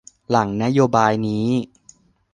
[0.29, 1.47] หลังนโยบายนี้